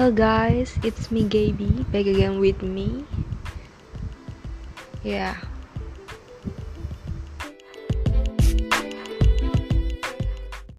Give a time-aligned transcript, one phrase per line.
[0.00, 3.04] Hello guys, it's me Gaby back again with me.
[5.04, 5.36] Yeah,